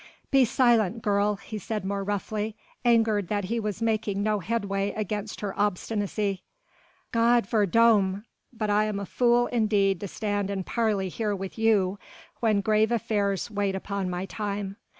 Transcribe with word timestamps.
"Be 0.31 0.45
silent, 0.45 1.03
girl," 1.03 1.35
he 1.35 1.59
said 1.59 1.85
more 1.85 2.03
roughly, 2.03 2.55
angered 2.83 3.27
that 3.27 3.43
he 3.43 3.59
was 3.59 3.83
making 3.83 4.23
no 4.23 4.39
headway 4.39 4.93
against 4.93 5.41
her 5.41 5.53
obstinacy. 5.59 6.41
"God 7.11 7.45
verdomme! 7.45 8.25
but 8.51 8.71
I 8.71 8.85
am 8.85 8.99
a 8.99 9.05
fool 9.05 9.45
indeed 9.45 9.99
to 9.99 10.07
stand 10.07 10.49
and 10.49 10.65
parley 10.65 11.09
here 11.09 11.35
with 11.35 11.55
you, 11.55 11.99
when 12.39 12.61
grave 12.61 12.91
affairs 12.91 13.51
wait 13.51 13.75
upon 13.75 14.09
my 14.09 14.25
time. 14.25 14.77